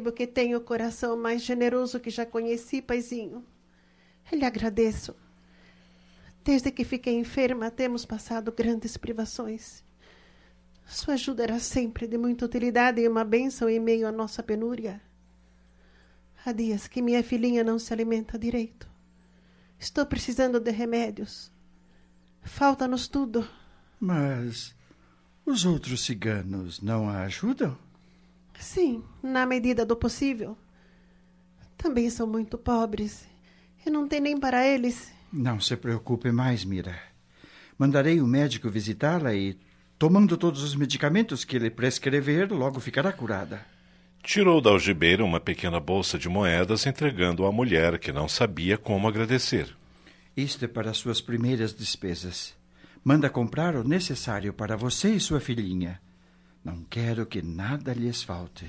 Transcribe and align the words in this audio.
Percebo 0.00 0.12
que 0.16 0.26
tenho 0.26 0.56
o 0.56 0.62
coração 0.62 1.14
mais 1.14 1.42
generoso 1.42 2.00
que 2.00 2.08
já 2.08 2.24
conheci, 2.24 2.80
paizinho. 2.80 3.44
Lhe 4.32 4.46
agradeço. 4.46 5.14
Desde 6.42 6.72
que 6.72 6.84
fiquei 6.84 7.18
enferma, 7.18 7.70
temos 7.70 8.06
passado 8.06 8.50
grandes 8.50 8.96
privações. 8.96 9.84
Sua 10.86 11.14
ajuda 11.14 11.42
era 11.42 11.58
sempre 11.58 12.06
de 12.06 12.16
muita 12.16 12.46
utilidade 12.46 12.98
e 13.02 13.06
uma 13.06 13.24
bênção 13.24 13.68
em 13.68 13.78
meio 13.78 14.08
à 14.08 14.12
nossa 14.12 14.42
penúria. 14.42 15.02
Há 16.46 16.52
dias 16.52 16.88
que 16.88 17.02
minha 17.02 17.22
filhinha 17.22 17.62
não 17.62 17.78
se 17.78 17.92
alimenta 17.92 18.38
direito. 18.38 18.88
Estou 19.78 20.06
precisando 20.06 20.58
de 20.58 20.70
remédios. 20.70 21.52
Falta-nos 22.42 23.06
tudo. 23.06 23.46
Mas 24.00 24.74
os 25.44 25.66
outros 25.66 26.06
ciganos 26.06 26.80
não 26.80 27.06
a 27.06 27.24
ajudam? 27.24 27.89
Sim, 28.60 29.02
na 29.22 29.46
medida 29.46 29.86
do 29.86 29.96
possível. 29.96 30.56
Também 31.78 32.10
são 32.10 32.26
muito 32.26 32.58
pobres. 32.58 33.26
E 33.84 33.90
não 33.90 34.06
tem 34.06 34.20
nem 34.20 34.38
para 34.38 34.66
eles. 34.66 35.10
Não 35.32 35.58
se 35.58 35.74
preocupe 35.76 36.30
mais, 36.30 36.62
Mira. 36.64 37.00
Mandarei 37.78 38.20
o 38.20 38.26
médico 38.26 38.68
visitá-la 38.68 39.34
e, 39.34 39.58
tomando 39.98 40.36
todos 40.36 40.62
os 40.62 40.74
medicamentos 40.74 41.42
que 41.42 41.56
ele 41.56 41.70
prescrever, 41.70 42.52
logo 42.52 42.78
ficará 42.78 43.10
curada. 43.10 43.64
Tirou 44.22 44.60
da 44.60 44.68
algibeira 44.68 45.24
uma 45.24 45.40
pequena 45.40 45.80
bolsa 45.80 46.18
de 46.18 46.28
moedas, 46.28 46.84
entregando 46.84 47.46
à 47.46 47.50
mulher, 47.50 47.98
que 47.98 48.12
não 48.12 48.28
sabia 48.28 48.76
como 48.76 49.08
agradecer. 49.08 49.74
Isto 50.36 50.66
é 50.66 50.68
para 50.68 50.92
suas 50.92 51.22
primeiras 51.22 51.74
despesas. 51.74 52.54
Manda 53.02 53.30
comprar 53.30 53.74
o 53.74 53.82
necessário 53.82 54.52
para 54.52 54.76
você 54.76 55.14
e 55.14 55.20
sua 55.20 55.40
filhinha. 55.40 55.98
Não 56.64 56.84
quero 56.84 57.24
que 57.24 57.40
nada 57.40 57.92
lhes 57.94 58.22
falte. 58.22 58.66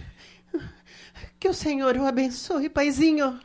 Que 1.40 1.50
o 1.50 1.54
Senhor 1.54 1.98
o 1.98 2.06
abençoe, 2.06 2.70
paizinho. 2.70 3.40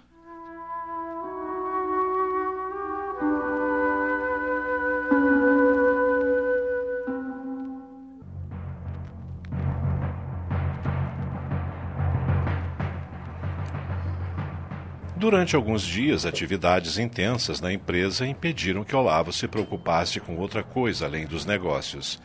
Durante 15.16 15.56
alguns 15.56 15.82
dias, 15.82 16.24
atividades 16.24 16.98
intensas 16.98 17.60
na 17.60 17.72
empresa 17.72 18.26
impediram 18.26 18.84
que 18.84 18.94
Olavo 18.94 19.32
se 19.32 19.48
preocupasse 19.48 20.20
com 20.20 20.36
outra 20.36 20.62
coisa 20.62 21.06
além 21.06 21.26
dos 21.26 21.44
negócios. 21.44 22.20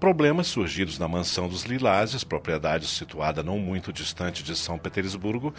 Problemas 0.00 0.46
surgidos 0.46 0.96
na 0.96 1.08
mansão 1.08 1.48
dos 1.48 1.64
Lilazes, 1.64 2.22
propriedade 2.22 2.86
situada 2.86 3.42
não 3.42 3.58
muito 3.58 3.92
distante 3.92 4.44
de 4.44 4.54
São 4.54 4.78
Petersburgo, 4.78 5.52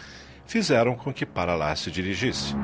fizeram 0.46 0.94
com 0.94 1.12
que 1.12 1.26
para 1.26 1.54
lá 1.54 1.76
se 1.76 1.90
dirigisse. 1.90 2.54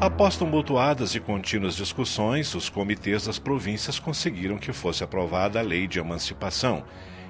Após 0.00 0.36
tumultuadas 0.36 1.14
e 1.14 1.20
contínuas 1.20 1.76
discussões, 1.76 2.52
os 2.56 2.68
comitês 2.68 3.26
das 3.26 3.38
províncias 3.38 4.00
conseguiram 4.00 4.58
que 4.58 4.72
fosse 4.72 5.04
aprovada 5.04 5.60
a 5.60 5.62
Lei 5.62 5.86
de 5.86 6.00
Emancipação, 6.00 6.82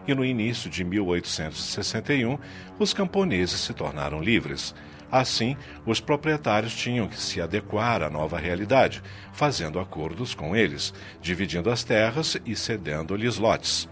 e 0.06 0.15
no 0.15 0.25
início 0.25 0.70
de 0.70 0.82
1861 0.84 2.38
os 2.78 2.94
camponeses 2.94 3.60
se 3.60 3.75
tornaram 3.75 4.22
livres. 4.22 4.75
Assim, 5.10 5.56
os 5.86 6.00
proprietários 6.00 6.74
tinham 6.74 7.08
que 7.08 7.19
se 7.19 7.41
adequar 7.41 8.02
à 8.02 8.10
nova 8.10 8.38
realidade, 8.38 9.02
fazendo 9.32 9.80
acordos 9.80 10.34
com 10.34 10.54
eles, 10.54 10.92
dividindo 11.20 11.70
as 11.70 11.82
terras 11.82 12.36
e 12.44 12.54
cedendo-lhes 12.54 13.38
lotes. 13.38 13.88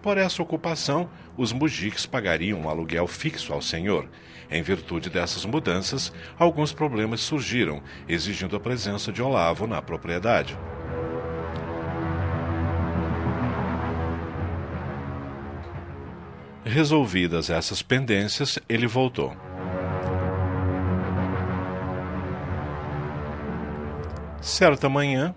Por 0.00 0.16
essa 0.16 0.42
ocupação, 0.42 1.10
os 1.36 1.52
mujiques 1.52 2.06
pagariam 2.06 2.60
um 2.60 2.68
aluguel 2.70 3.06
fixo 3.06 3.52
ao 3.52 3.60
senhor. 3.60 4.08
Em 4.50 4.62
virtude 4.62 5.10
dessas 5.10 5.44
mudanças, 5.44 6.10
alguns 6.38 6.72
problemas 6.72 7.20
surgiram, 7.20 7.82
exigindo 8.08 8.56
a 8.56 8.60
presença 8.60 9.12
de 9.12 9.22
Olavo 9.22 9.66
na 9.66 9.82
propriedade. 9.82 10.58
Resolvidas 16.64 17.50
essas 17.50 17.82
pendências, 17.82 18.58
ele 18.68 18.86
voltou. 18.86 19.36
Certa 24.40 24.88
manhã, 24.88 25.34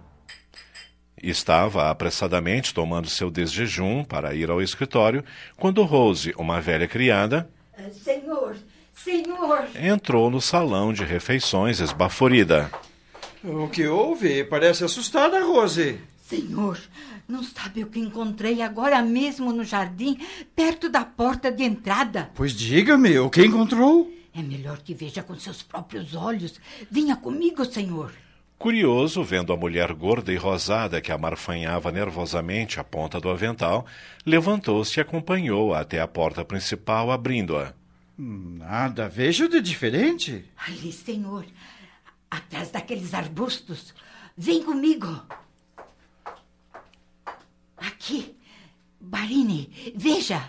estava 1.22 1.90
apressadamente 1.90 2.74
tomando 2.74 3.09
seu 3.09 3.30
desjejum 3.30 4.03
para 4.03 4.34
ir 4.34 4.50
ao 4.50 4.62
escritório 4.62 5.24
quando 5.58 5.84
Rose, 5.84 6.34
uma 6.38 6.62
velha 6.62 6.88
criada, 6.88 7.50
Senhor, 7.91 8.56
senhor! 8.94 9.68
entrou 9.75 10.30
no 10.30 10.40
salão 10.40 10.94
de 10.94 11.03
refeições 11.03 11.80
esbaforida. 11.80 12.72
O 13.44 13.68
que 13.68 13.86
houve? 13.88 14.44
Parece 14.46 14.86
assustada, 14.86 15.44
Rose. 15.44 16.00
Senhor, 16.25 16.80
não 17.28 17.44
sabe 17.44 17.84
o 17.84 17.88
que 17.88 18.00
encontrei 18.00 18.62
agora 18.62 19.02
mesmo 19.02 19.52
no 19.52 19.66
jardim, 19.66 20.18
perto 20.56 20.88
da 20.88 21.03
porta 21.03 21.52
de 21.52 21.64
entrada? 21.64 22.31
Pois 22.35 22.53
diga-me, 22.53 23.20
o 23.20 23.30
que 23.30 23.46
encontrou? 23.46 24.09
É 24.34 24.41
melhor 24.41 24.80
que 24.80 24.94
veja 24.94 25.22
com 25.22 25.38
seus 25.38 25.62
próprios 25.62 26.16
olhos. 26.16 26.59
Venha 26.90 27.16
comigo, 27.18 27.66
senhor. 27.66 28.14
Curioso, 28.63 29.22
vendo 29.25 29.51
a 29.51 29.57
mulher 29.57 29.91
gorda 29.91 30.31
e 30.31 30.38
rosada 30.38 31.01
que 31.01 31.12
amarfanhava 31.12 31.91
nervosamente 31.91 32.79
a 32.79 32.84
ponta 32.84 33.19
do 33.19 33.29
avental, 33.29 33.85
levantou-se 34.25 34.97
e 34.97 35.01
acompanhou-a 35.01 35.81
até 35.81 36.00
a 36.00 36.07
porta 36.07 36.46
principal, 36.46 37.12
abrindo-a. 37.12 37.73
Nada 38.18 39.09
vejo 39.09 39.50
de 39.50 39.59
diferente. 39.59 40.46
Ali, 40.66 40.94
senhor, 40.94 41.46
atrás 42.31 42.72
daqueles 42.72 43.13
arbustos. 43.13 43.94
Vem 44.38 44.63
comigo. 44.63 45.09
Aqui. 47.75 48.34
Barine, 48.97 49.94
veja. 49.94 50.41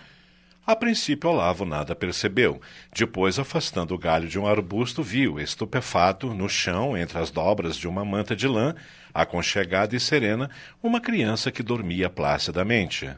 A 0.65 0.75
princípio, 0.75 1.29
Olavo 1.29 1.63
nada 1.63 1.95
percebeu. 1.95 2.59
Depois, 2.95 3.37
afastando 3.37 3.93
o 3.93 3.99
galho 3.99 4.27
de 4.27 4.39
um 4.39 4.47
arbusto, 4.47 5.03
viu, 5.03 5.39
estupefato, 5.39 6.33
no 6.33 6.49
chão, 6.49 6.97
entre 6.97 7.19
as 7.19 7.29
dobras 7.29 7.77
de 7.77 7.87
uma 7.87 8.03
manta 8.03 8.35
de 8.35 8.47
lã, 8.47 8.73
aconchegada 9.13 9.95
e 9.95 9.99
serena, 9.99 10.49
uma 10.81 10.99
criança 10.99 11.51
que 11.51 11.61
dormia 11.61 12.09
placidamente. 12.09 13.09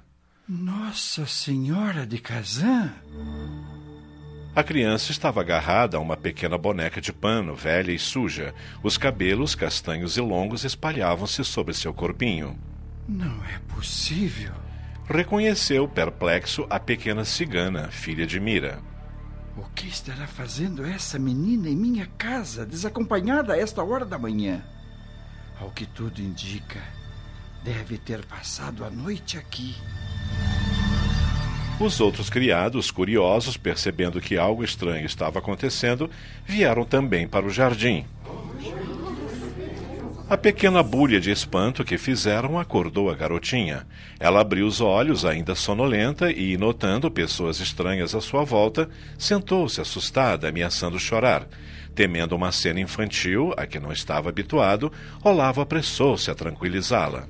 Nossa 0.48 1.26
Senhora 1.26 2.06
de 2.06 2.18
Kazan! 2.18 2.94
A 4.54 4.64
criança 4.64 5.12
estava 5.12 5.40
agarrada 5.40 5.98
a 5.98 6.00
uma 6.00 6.18
pequena 6.18 6.58
boneca 6.58 7.00
de 7.00 7.14
pano, 7.14 7.56
velha 7.56 7.92
e 7.92 8.00
suja. 8.00 8.54
Os 8.84 8.98
cabelos, 8.98 9.56
castanhos 9.56 10.18
e 10.18 10.22
longos, 10.22 10.64
espalhavam-se 10.66 11.46
sobre 11.46 11.74
seu 11.74 11.94
corpinho. 11.94 12.58
Não 13.08 13.42
é 13.46 13.60
possível. 13.74 14.54
Reconheceu, 15.10 15.88
perplexo, 15.88 16.68
a 16.70 16.78
pequena 16.78 17.24
cigana, 17.24 17.88
filha 17.90 18.28
de 18.28 18.42
Mira. 18.42 18.80
O 19.56 19.64
que 19.70 19.88
estará 19.88 20.28
fazendo 20.28 20.86
essa 20.86 21.18
menina 21.18 21.70
em 21.70 21.76
minha 21.78 22.06
casa, 22.18 22.66
desacompanhada 22.66 23.54
a 23.54 23.58
esta 23.58 23.82
hora 23.82 24.04
da 24.04 24.20
manhã? 24.20 24.62
Ao 25.62 25.72
que 25.72 25.86
tudo 25.86 26.20
indica, 26.20 26.82
deve 27.64 27.98
ter 27.98 28.26
passado 28.26 28.84
a 28.84 28.90
noite 28.90 29.38
aqui. 29.38 29.78
Os 31.80 32.02
outros 32.02 32.30
criados, 32.30 32.92
curiosos, 32.92 33.56
percebendo 33.56 34.20
que 34.20 34.38
algo 34.38 34.62
estranho 34.62 35.06
estava 35.06 35.40
acontecendo, 35.40 36.12
vieram 36.46 36.84
também 36.84 37.30
para 37.30 37.46
o 37.46 37.50
jardim. 37.50 38.06
A 40.30 40.36
pequena 40.36 40.84
bulha 40.84 41.22
de 41.22 41.32
espanto 41.32 41.86
que 41.86 41.98
fizeram 41.98 42.60
acordou 42.60 43.10
a 43.10 43.16
garotinha. 43.16 43.88
Ela 44.20 44.42
abriu 44.42 44.68
os 44.68 44.82
olhos, 44.82 45.24
ainda 45.24 45.56
sonolenta, 45.56 46.30
e, 46.30 46.58
notando 46.58 47.10
pessoas 47.10 47.62
estranhas 47.62 48.14
à 48.14 48.20
sua 48.20 48.44
volta, 48.44 48.90
sentou-se 49.18 49.80
assustada, 49.80 50.50
ameaçando 50.50 51.00
chorar. 51.00 51.48
Temendo 51.96 52.36
uma 52.36 52.52
cena 52.52 52.82
infantil, 52.82 53.54
a 53.56 53.66
que 53.66 53.80
não 53.80 53.90
estava 53.90 54.28
habituado, 54.28 54.92
Olavo 55.24 55.62
apressou-se 55.62 56.30
a 56.30 56.36
tranquilizá-la. 56.36 57.26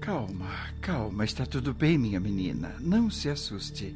Calma, 0.00 0.50
calma, 0.80 1.24
está 1.24 1.46
tudo 1.46 1.72
bem, 1.72 1.96
minha 1.96 2.18
menina. 2.18 2.74
Não 2.80 3.12
se 3.12 3.28
assuste. 3.28 3.94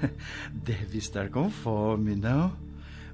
Deve 0.50 0.96
estar 0.96 1.28
com 1.28 1.50
fome, 1.50 2.16
não? 2.16 2.56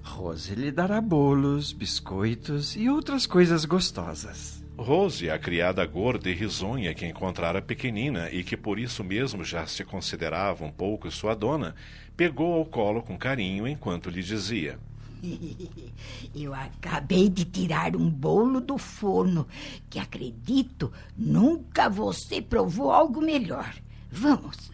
Rose 0.03 0.55
lhe 0.55 0.71
dará 0.71 1.01
bolos, 1.01 1.73
biscoitos 1.73 2.77
e 2.77 2.89
outras 2.89 3.27
coisas 3.27 3.65
gostosas. 3.65 4.65
Rose, 4.77 5.29
a 5.29 5.39
criada 5.39 5.85
gorda 5.85 6.31
e 6.31 6.35
risonha 6.35 6.95
que 6.95 7.07
encontrara 7.07 7.61
pequenina 7.61 8.31
e 8.31 8.43
que 8.43 8.57
por 8.57 8.79
isso 8.79 9.05
mesmo 9.05 9.45
já 9.45 9.67
se 9.67 9.85
considerava 9.85 10.65
um 10.65 10.71
pouco 10.71 11.11
sua 11.11 11.35
dona, 11.35 11.75
pegou 12.17 12.55
ao 12.55 12.65
colo 12.65 13.03
com 13.03 13.19
carinho 13.19 13.69
enquanto 13.69 14.09
lhe 14.09 14.23
dizia: 14.23 14.79
Eu 16.35 16.55
acabei 16.55 17.29
de 17.29 17.45
tirar 17.45 17.95
um 17.95 18.09
bolo 18.09 18.61
do 18.61 18.79
forno 18.79 19.47
que 19.91 19.99
acredito 19.99 20.91
nunca 21.17 21.91
você 21.91 22.41
provou 22.41 22.91
algo 22.91 23.21
melhor. 23.21 23.75
Vamos. 24.11 24.71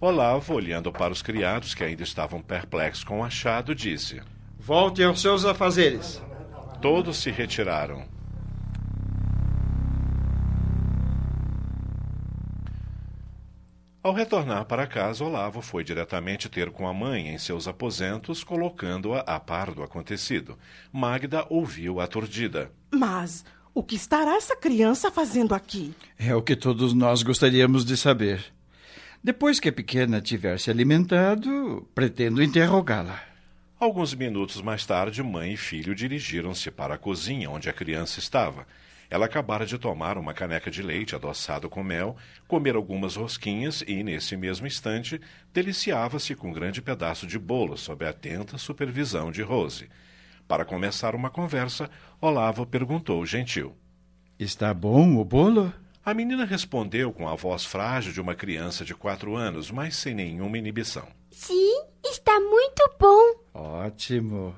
Olavo, 0.00 0.54
olhando 0.54 0.90
para 0.90 1.12
os 1.12 1.22
criados 1.22 1.74
que 1.74 1.84
ainda 1.84 2.02
estavam 2.02 2.42
perplexos 2.42 3.04
com 3.04 3.20
o 3.20 3.24
achado, 3.24 3.72
disse: 3.72 4.20
Volte 4.64 5.02
aos 5.02 5.20
seus 5.20 5.44
afazeres. 5.44 6.22
Todos 6.80 7.16
se 7.16 7.32
retiraram. 7.32 8.04
Ao 14.00 14.12
retornar 14.12 14.64
para 14.66 14.86
casa, 14.86 15.24
Olavo 15.24 15.60
foi 15.60 15.82
diretamente 15.82 16.48
ter 16.48 16.70
com 16.70 16.86
a 16.86 16.94
mãe 16.94 17.30
em 17.30 17.38
seus 17.38 17.66
aposentos, 17.66 18.44
colocando-a 18.44 19.18
a 19.22 19.40
par 19.40 19.74
do 19.74 19.82
acontecido. 19.82 20.56
Magda 20.92 21.44
ouviu 21.50 22.00
aturdida. 22.00 22.70
Mas 22.92 23.44
o 23.74 23.82
que 23.82 23.96
estará 23.96 24.36
essa 24.36 24.54
criança 24.54 25.10
fazendo 25.10 25.56
aqui? 25.56 25.92
É 26.16 26.36
o 26.36 26.42
que 26.42 26.54
todos 26.54 26.94
nós 26.94 27.24
gostaríamos 27.24 27.84
de 27.84 27.96
saber. 27.96 28.44
Depois 29.24 29.58
que 29.58 29.70
a 29.70 29.72
pequena 29.72 30.20
tiver 30.20 30.60
se 30.60 30.70
alimentado, 30.70 31.84
pretendo 31.92 32.40
interrogá-la. 32.40 33.31
Alguns 33.82 34.14
minutos 34.14 34.62
mais 34.62 34.86
tarde, 34.86 35.20
mãe 35.24 35.54
e 35.54 35.56
filho 35.56 35.92
dirigiram-se 35.92 36.70
para 36.70 36.94
a 36.94 36.96
cozinha 36.96 37.50
onde 37.50 37.68
a 37.68 37.72
criança 37.72 38.20
estava. 38.20 38.64
Ela 39.10 39.26
acabara 39.26 39.66
de 39.66 39.76
tomar 39.76 40.16
uma 40.16 40.32
caneca 40.32 40.70
de 40.70 40.80
leite 40.80 41.16
adoçado 41.16 41.68
com 41.68 41.82
mel, 41.82 42.16
comer 42.46 42.76
algumas 42.76 43.16
rosquinhas 43.16 43.82
e, 43.84 44.04
nesse 44.04 44.36
mesmo 44.36 44.68
instante, 44.68 45.20
deliciava-se 45.52 46.36
com 46.36 46.50
um 46.50 46.52
grande 46.52 46.80
pedaço 46.80 47.26
de 47.26 47.36
bolo 47.40 47.76
sob 47.76 48.06
a 48.06 48.10
atenta 48.10 48.56
supervisão 48.56 49.32
de 49.32 49.42
Rose. 49.42 49.90
Para 50.46 50.64
começar 50.64 51.16
uma 51.16 51.28
conversa, 51.28 51.90
Olavo 52.20 52.64
perguntou 52.64 53.26
gentil: 53.26 53.76
Está 54.38 54.72
bom 54.72 55.16
o 55.16 55.24
bolo? 55.24 55.74
A 56.04 56.14
menina 56.14 56.44
respondeu 56.44 57.12
com 57.12 57.28
a 57.28 57.34
voz 57.34 57.64
frágil 57.64 58.12
de 58.12 58.20
uma 58.20 58.36
criança 58.36 58.84
de 58.84 58.94
quatro 58.94 59.34
anos, 59.34 59.72
mas 59.72 59.96
sem 59.96 60.14
nenhuma 60.14 60.56
inibição. 60.56 61.08
Sim, 61.32 61.82
está 62.04 62.38
muito 62.38 62.88
bom. 63.00 63.41
Ótimo. 63.54 64.54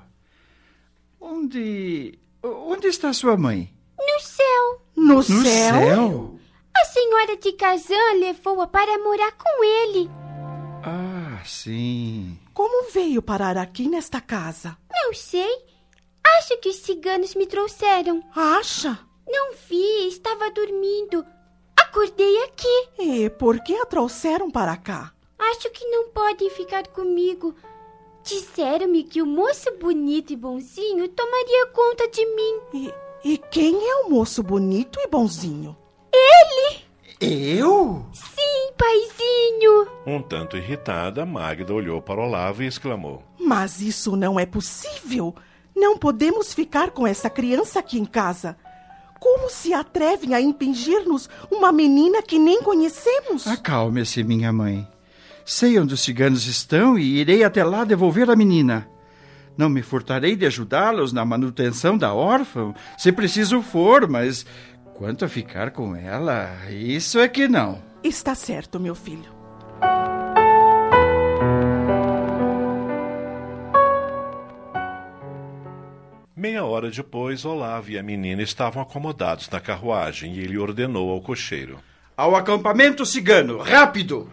Onde. 1.19 2.19
Onde 2.43 2.87
está 2.87 3.11
sua 3.13 3.35
mãe? 3.37 3.73
No 3.97 4.19
céu. 4.21 4.81
No, 4.95 5.13
No 5.15 5.23
céu? 5.23 5.43
céu? 5.43 6.39
A 6.77 6.85
senhora 6.85 7.37
de 7.37 7.51
Kazan 7.53 8.13
levou-a 8.19 8.67
para 8.67 8.97
morar 8.99 9.31
com 9.33 9.63
ele. 9.63 10.09
Ah, 10.83 11.41
sim. 11.45 12.37
Como 12.53 12.91
veio 12.91 13.21
parar 13.21 13.57
aqui 13.57 13.87
nesta 13.87 14.21
casa? 14.21 14.77
Não 14.91 15.13
sei. 15.13 15.65
Acho 16.37 16.57
que 16.59 16.69
os 16.69 16.75
ciganos 16.77 17.33
me 17.35 17.47
trouxeram. 17.47 18.23
Acha? 18.35 18.99
Não 19.27 19.53
vi, 19.67 20.07
estava 20.07 20.51
dormindo. 20.51 21.25
Acordei 21.75 22.43
aqui. 22.43 22.89
E 22.99 23.29
por 23.29 23.59
que 23.61 23.73
a 23.75 23.85
trouxeram 23.85 24.51
para 24.51 24.75
cá? 24.77 25.11
Acho 25.39 25.69
que 25.71 25.85
não 25.85 26.09
podem 26.09 26.49
ficar 26.49 26.87
comigo. 26.87 27.55
Disseram-me 28.25 29.03
que 29.03 29.21
o 29.21 29.25
moço 29.25 29.69
bonito 29.79 30.33
e 30.33 30.35
bonzinho 30.35 31.07
tomaria 31.09 31.67
conta 31.67 32.07
de 32.09 32.25
mim. 32.25 32.59
E, 32.73 32.93
e 33.33 33.37
quem 33.37 33.75
é 33.87 33.95
o 33.97 34.09
moço 34.09 34.41
bonito 34.41 34.99
e 34.99 35.07
bonzinho? 35.07 35.77
Eu? 37.21 38.05
Sim, 38.13 38.73
paizinho. 38.77 39.87
Um 40.05 40.21
tanto 40.21 40.57
irritada, 40.57 41.25
Magda 41.25 41.73
olhou 41.73 42.01
para 42.01 42.21
Olavo 42.21 42.61
e 42.61 42.67
exclamou: 42.67 43.23
Mas 43.39 43.79
isso 43.79 44.15
não 44.15 44.39
é 44.39 44.45
possível. 44.45 45.33
Não 45.75 45.97
podemos 45.97 46.53
ficar 46.53 46.91
com 46.91 47.07
essa 47.07 47.29
criança 47.29 47.79
aqui 47.79 47.99
em 47.99 48.05
casa. 48.05 48.57
Como 49.19 49.49
se 49.49 49.73
atrevem 49.73 50.33
a 50.33 50.41
impingir-nos 50.41 51.29
uma 51.49 51.71
menina 51.71 52.21
que 52.21 52.37
nem 52.37 52.61
conhecemos? 52.61 53.47
Acalme-se, 53.47 54.23
minha 54.23 54.51
mãe. 54.51 54.87
Sei 55.45 55.77
onde 55.77 55.93
os 55.93 56.01
ciganos 56.01 56.47
estão 56.47 56.97
e 56.97 57.19
irei 57.19 57.43
até 57.43 57.63
lá 57.63 57.83
devolver 57.83 58.31
a 58.31 58.35
menina. 58.35 58.89
Não 59.55 59.69
me 59.69 59.83
furtarei 59.83 60.35
de 60.35 60.43
ajudá-los 60.43 61.13
na 61.13 61.23
manutenção 61.23 61.95
da 61.95 62.11
órfã, 62.15 62.73
se 62.97 63.11
preciso 63.11 63.61
for, 63.61 64.09
mas 64.09 64.43
quanto 64.95 65.23
a 65.23 65.29
ficar 65.29 65.69
com 65.69 65.95
ela, 65.95 66.49
isso 66.71 67.19
é 67.19 67.27
que 67.27 67.47
não. 67.47 67.79
Está 68.03 68.33
certo, 68.33 68.79
meu 68.79 68.95
filho. 68.95 69.35
Meia 76.35 76.65
hora 76.65 76.89
depois, 76.89 77.45
Olavo 77.45 77.91
e 77.91 77.99
a 77.99 78.03
menina 78.03 78.41
estavam 78.41 78.81
acomodados 78.81 79.47
na 79.49 79.59
carruagem 79.59 80.33
e 80.33 80.39
ele 80.39 80.57
ordenou 80.57 81.11
ao 81.11 81.21
cocheiro. 81.21 81.77
Ao 82.17 82.35
acampamento 82.35 83.05
cigano, 83.05 83.59
rápido! 83.59 84.27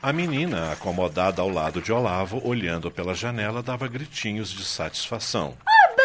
A 0.00 0.12
menina, 0.12 0.70
acomodada 0.70 1.42
ao 1.42 1.48
lado 1.48 1.82
de 1.82 1.92
Olavo, 1.92 2.40
olhando 2.46 2.88
pela 2.88 3.16
janela, 3.16 3.64
dava 3.64 3.88
gritinhos 3.88 4.50
de 4.50 4.64
satisfação. 4.64 5.48
Oba! 5.48 6.02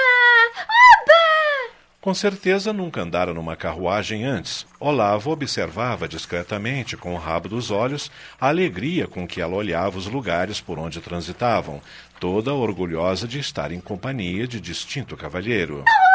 Oba! 0.57 1.75
Com 2.01 2.11
certeza 2.11 2.73
nunca 2.73 3.01
andara 3.01 3.35
numa 3.35 3.55
carruagem 3.55 4.25
antes. 4.25 4.65
Olavo 4.79 5.29
observava 5.29 6.07
discretamente, 6.07 6.97
com 6.97 7.13
o 7.13 7.19
rabo 7.19 7.47
dos 7.47 7.69
olhos, 7.69 8.09
a 8.41 8.47
alegria 8.47 9.07
com 9.07 9.27
que 9.27 9.39
ela 9.39 9.55
olhava 9.55 9.99
os 9.99 10.07
lugares 10.07 10.59
por 10.59 10.79
onde 10.79 10.99
transitavam, 10.99 11.79
toda 12.19 12.51
orgulhosa 12.51 13.27
de 13.27 13.37
estar 13.37 13.71
em 13.71 13.79
companhia 13.79 14.47
de 14.47 14.59
distinto 14.59 15.15
cavalheiro. 15.15 15.81
Oba! 15.81 16.12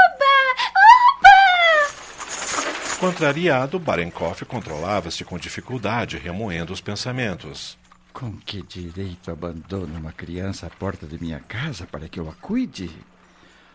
Contrariado, 2.99 3.79
Barenkoff 3.79 4.45
controlava-se 4.45 5.25
com 5.25 5.39
dificuldade, 5.39 6.19
remoendo 6.19 6.73
os 6.73 6.81
pensamentos. 6.81 7.79
Com 8.13 8.33
que 8.45 8.61
direito 8.61 9.31
abandono 9.31 9.97
uma 9.97 10.11
criança 10.11 10.67
à 10.67 10.71
porta 10.71 11.07
de 11.07 11.17
minha 11.23 11.39
casa 11.39 11.87
para 11.87 12.09
que 12.09 12.19
eu 12.19 12.29
a 12.29 12.33
cuide? 12.33 12.91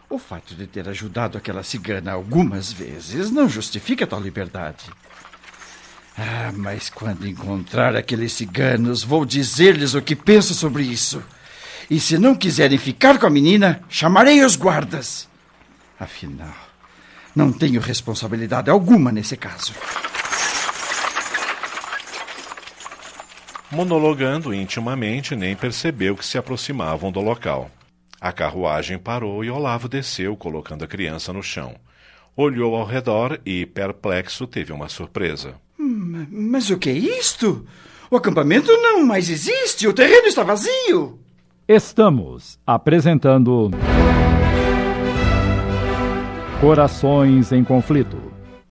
O 0.10 0.20
fato 0.20 0.54
de 0.54 0.68
ter 0.68 0.90
ajudado 0.90 1.38
aquela 1.38 1.64
cigana 1.64 2.12
algumas 2.12 2.74
vezes 2.74 3.32
não 3.32 3.48
justifica 3.48 4.06
tal 4.06 4.20
liberdade. 4.20 4.90
Ah, 6.18 6.52
mas 6.54 6.90
quando 6.90 7.26
encontrar 7.26 7.96
aqueles 7.96 8.34
ciganos, 8.34 9.04
vou 9.04 9.26
dizer-lhes 9.26 9.94
o 9.94 10.02
que 10.02 10.18
penso 10.18 10.54
sobre 10.54 10.84
isso. 10.84 11.24
E 11.90 11.98
se 11.98 12.18
não 12.18 12.36
quiserem 12.36 12.78
ficar 12.78 13.18
com 13.18 13.26
a 13.26 13.30
menina, 13.30 13.82
chamarei 13.88 14.44
os 14.44 14.58
guardas. 14.58 15.30
Afinal, 15.98 16.54
não 17.36 17.52
tenho 17.52 17.82
responsabilidade 17.82 18.70
alguma 18.70 19.12
nesse 19.12 19.36
caso. 19.36 19.74
Monologando 23.72 24.54
intimamente, 24.54 25.36
nem 25.36 25.56
percebeu 25.56 26.16
que 26.16 26.26
se 26.26 26.38
aproximavam 26.38 27.12
do 27.12 27.20
local. 27.20 27.72
A 28.22 28.32
carruagem 28.32 29.00
parou 29.00 29.44
e 29.44 29.50
Olavo 29.50 29.90
desceu, 29.90 30.38
colocando 30.38 30.84
a 30.84 30.88
criança 30.88 31.34
no 31.34 31.42
chão. 31.42 31.76
Olhou 32.38 32.76
ao 32.76 32.86
redor 32.86 33.40
e, 33.46 33.66
perplexo, 33.66 34.46
teve 34.46 34.72
uma 34.72 34.90
surpresa. 34.90 35.56
Hum, 35.80 36.28
Mas 36.32 36.70
o 36.70 36.78
que 36.78 36.90
é 36.90 36.94
isto? 36.94 37.66
O 38.12 38.16
acampamento 38.16 38.72
não 38.78 39.06
mais 39.06 39.30
existe, 39.30 39.88
o 39.88 39.94
terreno 39.94 40.28
está 40.28 40.44
vazio. 40.44 41.20
Estamos 41.68 42.60
apresentando 42.66 43.72
Corações 46.64 47.52
em 47.52 47.62
Conflito. 47.62 48.33